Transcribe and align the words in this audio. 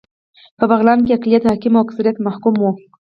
په 0.57 0.63
بغلان 0.71 0.99
کې 1.05 1.15
اقلیت 1.15 1.43
حاکم 1.49 1.73
او 1.75 1.83
اکثریت 1.85 2.17
محکوم 2.27 2.55
و 2.59 2.63